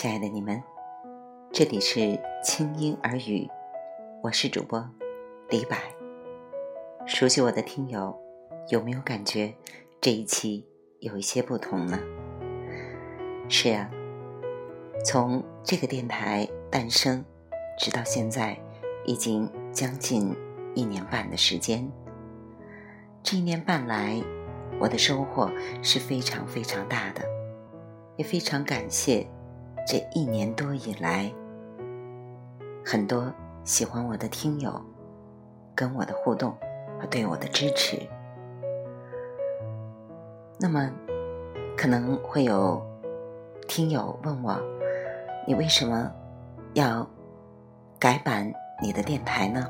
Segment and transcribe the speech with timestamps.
[0.00, 0.62] 亲爱的你们，
[1.52, 3.48] 这里是清音耳语，
[4.22, 4.88] 我是主播
[5.48, 5.76] 李柏。
[7.04, 8.16] 熟悉我的听友
[8.68, 9.52] 有没有感觉
[10.00, 10.64] 这一期
[11.00, 11.98] 有一些不同呢？
[13.48, 13.90] 是啊，
[15.04, 17.24] 从这个电台诞生
[17.76, 18.56] 直到现在，
[19.04, 20.32] 已经将近
[20.76, 21.90] 一年半的时间。
[23.24, 24.22] 这一年半来，
[24.78, 25.50] 我的收获
[25.82, 27.22] 是非常非常大的，
[28.16, 29.28] 也非常感谢。
[29.90, 31.32] 这一年多以来，
[32.84, 33.32] 很多
[33.64, 34.70] 喜欢我的听友
[35.74, 36.54] 跟我的互动
[37.00, 37.98] 和对我的支持。
[40.60, 40.90] 那么，
[41.74, 42.86] 可能会有
[43.66, 44.60] 听友问我
[45.48, 46.12] ：“你为什么
[46.74, 47.08] 要
[47.98, 49.66] 改版你的电台呢？”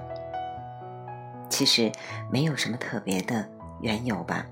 [1.48, 1.92] 其实
[2.28, 3.48] 没有什么特别的
[3.82, 4.44] 缘由吧。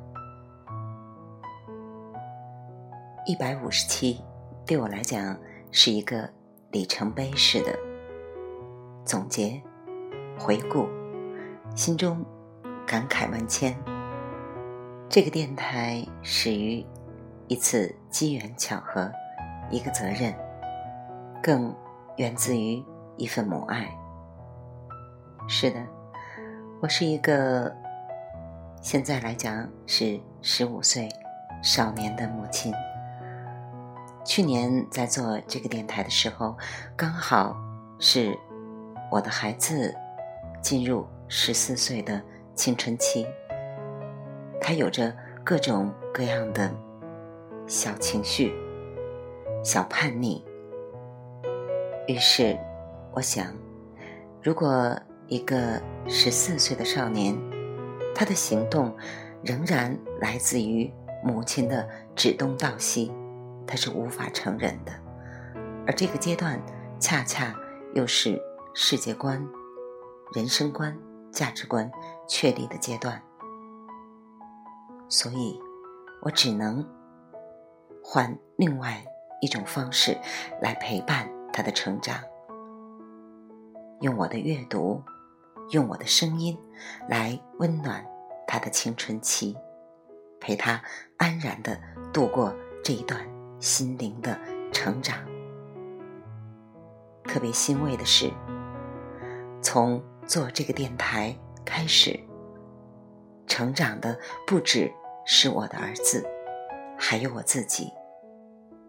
[3.26, 4.22] 一百五十七，
[4.64, 5.36] 对我来讲。
[5.70, 6.28] 是一个
[6.70, 7.78] 里程碑式的
[9.04, 9.60] 总结、
[10.38, 10.88] 回顾，
[11.74, 12.24] 心中
[12.86, 13.76] 感慨万千。
[15.08, 16.84] 这个电台始于
[17.46, 19.10] 一次机缘巧合，
[19.70, 20.34] 一个责任，
[21.42, 21.74] 更
[22.16, 22.82] 源自于
[23.16, 23.88] 一份母爱。
[25.48, 25.80] 是的，
[26.80, 27.72] 我是一个
[28.82, 31.08] 现在来讲是十五岁
[31.62, 32.72] 少年的母亲。
[34.26, 36.56] 去年在做这个电台的时候，
[36.96, 37.56] 刚好
[38.00, 38.36] 是
[39.10, 39.94] 我的孩子
[40.60, 42.20] 进入十四岁的
[42.54, 43.24] 青春期，
[44.60, 46.70] 他有着各种各样的
[47.68, 48.52] 小情绪、
[49.62, 50.44] 小叛逆。
[52.08, 52.58] 于是，
[53.12, 53.46] 我想，
[54.42, 57.36] 如果一个十四岁的少年，
[58.12, 58.92] 他的行动
[59.44, 63.12] 仍然来自于母亲的指东道西。
[63.66, 64.92] 他是无法承认的，
[65.86, 66.60] 而这个阶段
[67.00, 67.54] 恰恰
[67.94, 68.40] 又是
[68.74, 69.44] 世界观、
[70.34, 70.96] 人生观、
[71.32, 71.90] 价值观
[72.28, 73.20] 确立的阶段，
[75.08, 75.60] 所以，
[76.22, 76.86] 我只能
[78.02, 79.04] 换另外
[79.40, 80.16] 一种方式
[80.60, 82.22] 来陪伴他的成长，
[84.00, 85.02] 用我的阅读，
[85.70, 86.58] 用我的声音
[87.08, 88.04] 来温暖
[88.46, 89.56] 他的青春期，
[90.40, 90.80] 陪他
[91.16, 91.78] 安然的
[92.12, 93.35] 度过这一段。
[93.58, 94.38] 心灵的
[94.72, 95.18] 成长，
[97.24, 98.30] 特别欣慰的是，
[99.62, 102.18] 从做这个电台开始，
[103.46, 104.92] 成长的不只
[105.24, 106.24] 是我的儿子，
[106.98, 107.90] 还有我自己。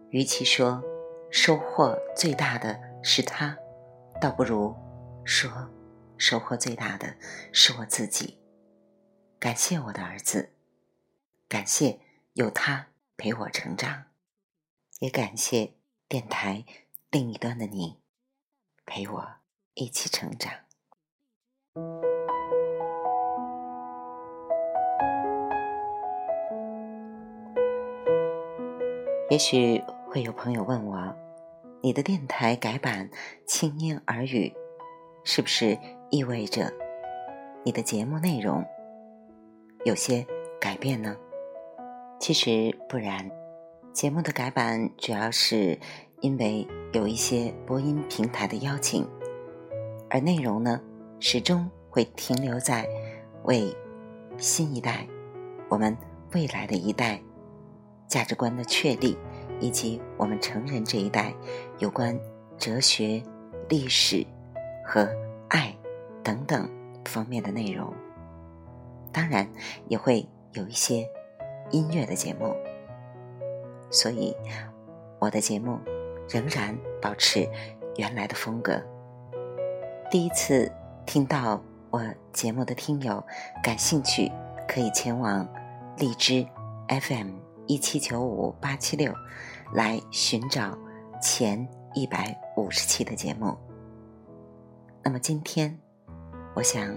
[0.10, 0.82] 与其说
[1.32, 3.58] 收获最大的是他，
[4.22, 4.76] 倒不如
[5.24, 5.50] 说
[6.18, 7.14] 收获最大的
[7.52, 8.40] 是我自己。
[9.40, 10.50] 感谢我的儿子，
[11.48, 12.00] 感谢
[12.34, 14.04] 有他陪我成长。
[15.00, 15.74] 也感谢
[16.10, 16.66] 电台
[17.12, 18.00] 另一端的你，
[18.84, 19.28] 陪我
[19.76, 20.52] 一起成长。
[29.30, 31.16] 也许会有朋友问我，
[31.84, 33.12] 你的电台改版
[33.46, 34.52] 轻音耳语，
[35.24, 35.78] 是不是
[36.10, 36.74] 意味着
[37.64, 38.66] 你的节目内容
[39.86, 40.26] 有些
[40.60, 41.16] 改变呢？
[42.20, 43.47] 其实不然。
[43.98, 45.76] 节目的改版主要是
[46.22, 49.04] 因为有一些播音平台的邀请，
[50.08, 50.80] 而内容呢
[51.20, 52.88] 始终会停留在
[53.46, 53.76] 为
[54.38, 55.08] 新一代、
[55.68, 55.98] 我们
[56.36, 57.20] 未来的一代
[58.08, 59.18] 价值观的确立，
[59.60, 61.34] 以及我们成人这一代
[61.80, 62.16] 有关
[62.56, 63.20] 哲学、
[63.68, 64.24] 历史
[64.86, 65.10] 和
[65.50, 65.76] 爱
[66.24, 66.70] 等等
[67.06, 67.92] 方面的内容。
[69.12, 69.50] 当然，
[69.88, 71.04] 也会有一些
[71.72, 72.56] 音乐的节目。
[73.90, 74.36] 所以，
[75.20, 75.80] 我的节目
[76.30, 77.48] 仍然保持
[77.96, 78.82] 原来的风格。
[80.12, 80.72] 第一次
[81.06, 82.02] 听到我
[82.34, 83.24] 节目的听友
[83.64, 84.32] 感兴趣，
[84.68, 85.48] 可以前往
[85.98, 86.46] 荔枝
[86.88, 87.32] FM
[87.66, 89.14] 一七九五八七六
[89.74, 90.78] 来寻找
[91.22, 93.58] 前一百五十期的节目。
[95.04, 95.80] 那么今天，
[96.56, 96.94] 我想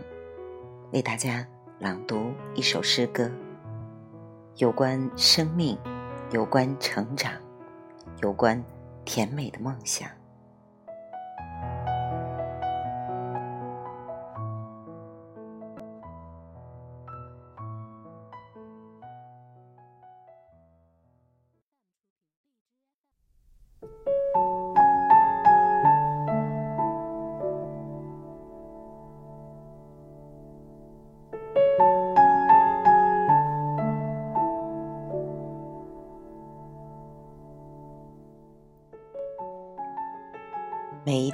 [0.93, 1.47] 为大家
[1.79, 3.31] 朗读一首诗歌，
[4.57, 5.79] 有关生命。
[6.33, 7.33] 有关成长，
[8.23, 8.63] 有关
[9.05, 10.09] 甜美的梦想。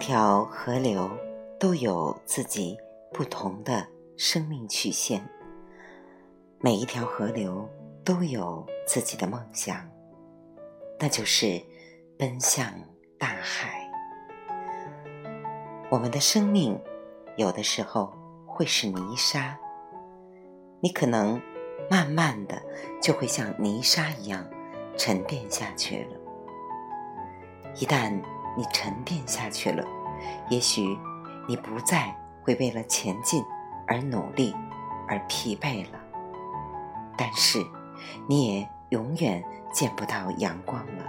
[0.06, 1.10] 条河流
[1.58, 2.78] 都有自己
[3.12, 3.84] 不同的
[4.16, 5.28] 生命曲线，
[6.60, 7.68] 每一条河流
[8.04, 9.84] 都有自己的梦想，
[11.00, 11.60] 那就是
[12.16, 12.72] 奔向
[13.18, 13.90] 大海。
[15.90, 16.80] 我们的生命
[17.36, 18.16] 有的时候
[18.46, 19.58] 会是泥沙，
[20.78, 21.42] 你可能
[21.90, 22.62] 慢慢的
[23.02, 24.48] 就会像泥沙一样
[24.96, 26.20] 沉淀下去了。
[27.74, 28.22] 一旦
[28.56, 29.84] 你沉淀下去了，
[30.48, 30.98] 也许
[31.46, 33.44] 你不再会为了前进
[33.86, 34.54] 而努力，
[35.06, 36.00] 而疲惫了。
[37.16, 37.58] 但是，
[38.28, 41.04] 你也永远见不到阳光了。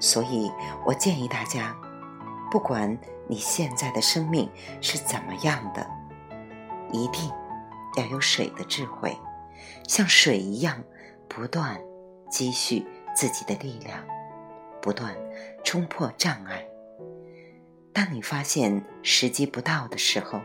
[0.00, 0.50] 所以
[0.84, 1.74] 我建议大家，
[2.50, 2.96] 不管
[3.28, 4.50] 你现在的生命
[4.80, 5.88] 是怎么样的，
[6.92, 7.30] 一定
[7.96, 9.16] 要有水的智慧，
[9.88, 10.82] 像水一样
[11.28, 11.80] 不断
[12.28, 13.98] 积蓄自己的力量。
[14.84, 15.16] 不断
[15.64, 16.62] 冲破障碍。
[17.90, 20.38] 当你发现时机不到的时候，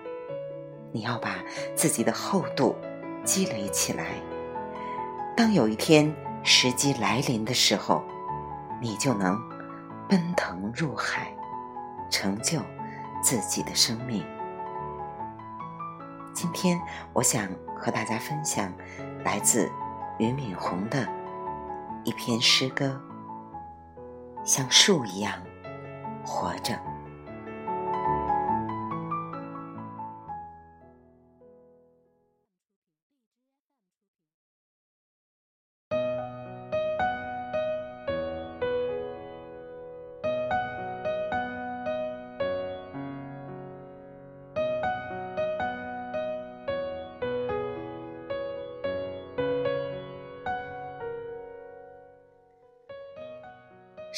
[0.93, 1.43] 你要把
[1.75, 2.73] 自己的厚度
[3.25, 4.05] 积累起来。
[5.35, 8.01] 当有一天时机来临的时候，
[8.81, 9.37] 你就能
[10.07, 11.35] 奔腾入海，
[12.09, 12.61] 成就
[13.21, 14.25] 自己的生命。
[16.33, 16.79] 今天，
[17.11, 18.71] 我想和大家分享
[19.25, 19.69] 来自
[20.17, 21.05] 俞敏洪的
[22.05, 23.01] 一篇诗歌。
[24.43, 25.33] 像树一样
[26.23, 26.79] 活着。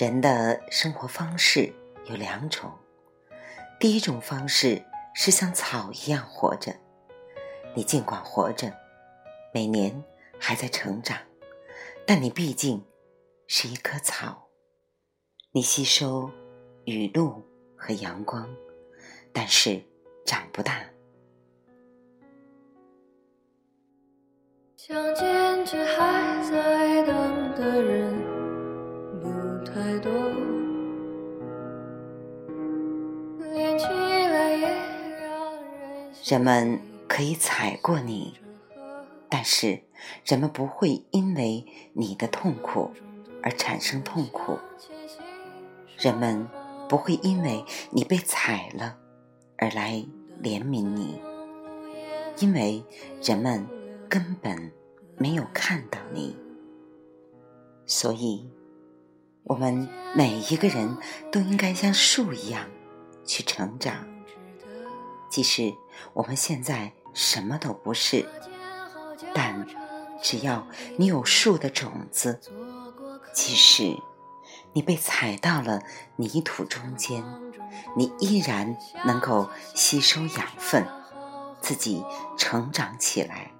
[0.01, 1.71] 人的生活方式
[2.05, 2.71] 有两种，
[3.79, 4.83] 第一种方式
[5.13, 6.73] 是像草一样活着，
[7.75, 8.73] 你尽管活着，
[9.53, 10.03] 每年
[10.39, 11.15] 还在成长，
[12.03, 12.83] 但你毕竟
[13.45, 14.47] 是一棵草，
[15.51, 16.31] 你吸收
[16.85, 17.45] 雨露
[17.77, 18.49] 和阳光，
[19.31, 19.79] 但是
[20.25, 20.83] 长不大。
[24.77, 26.10] 相见却还
[36.31, 36.79] 人们
[37.09, 38.35] 可以踩过你，
[39.27, 39.81] 但是
[40.23, 42.89] 人们不会因为你的痛苦
[43.43, 44.57] 而产生痛苦。
[45.97, 46.47] 人们
[46.87, 48.95] 不会因为你被踩了
[49.57, 50.05] 而来
[50.41, 51.19] 怜悯你，
[52.37, 52.81] 因为
[53.21, 53.67] 人们
[54.07, 54.71] 根本
[55.17, 56.37] 没有看到你，
[57.85, 58.49] 所以。
[59.43, 60.97] 我们每一个人
[61.29, 62.69] 都应该像树一样
[63.25, 64.07] 去成长，
[65.29, 65.73] 即使
[66.13, 68.27] 我们现在什么都不是，
[69.33, 69.65] 但
[70.21, 70.67] 只要
[70.97, 72.39] 你有树的种子，
[73.33, 73.97] 即使
[74.73, 75.81] 你被踩到了
[76.15, 77.23] 泥土中间，
[77.95, 80.87] 你依然能够吸收养分，
[81.61, 82.03] 自己
[82.37, 83.51] 成长起来。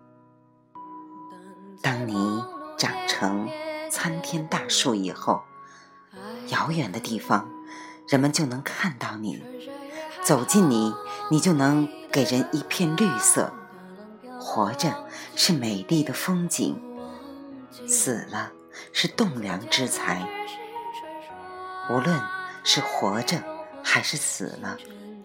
[1.81, 2.43] 当你
[2.77, 3.50] 长成
[3.89, 5.41] 参天大树以后，
[6.50, 7.50] 遥远的地方，
[8.07, 9.41] 人们就能看到你；
[10.24, 10.93] 走近你，
[11.31, 13.51] 你就能给人一片绿色。
[14.39, 16.82] 活着是美丽的风景，
[17.88, 18.51] 死了
[18.91, 20.27] 是栋梁之材。
[21.89, 22.20] 无论
[22.63, 23.38] 是活着
[23.84, 24.77] 还是死了，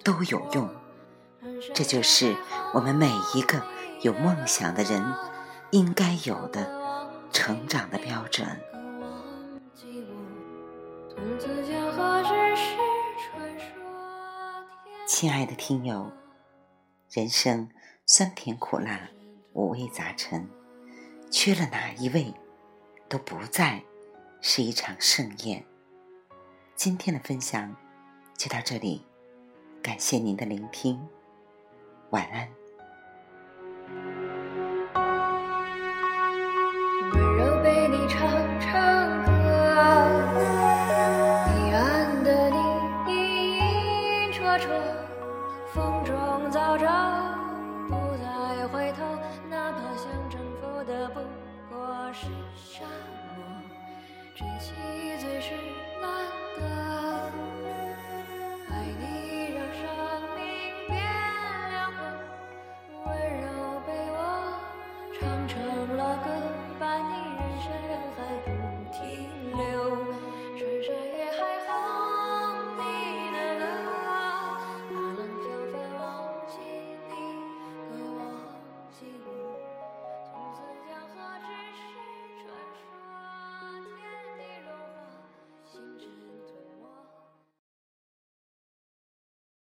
[0.05, 0.69] 都有用。
[1.73, 2.37] 这就是
[2.75, 3.62] 我们每一个
[4.02, 5.02] 有梦想的人
[5.71, 8.47] 应该有的成长的标准。
[15.09, 16.11] 亲爱的听友，
[17.16, 17.66] 人生
[18.04, 19.08] 酸甜苦辣，
[19.54, 20.46] 五味杂陈，
[21.30, 22.30] 缺了哪一味，
[23.08, 23.82] 都不再
[24.42, 25.64] 是一场盛宴。
[26.75, 27.75] 今天的分享
[28.37, 29.02] 就到这里，
[29.82, 31.00] 感谢您的聆听，
[32.11, 32.65] 晚安。
[51.16, 52.85] 不过是沙
[53.37, 54.86] 漠。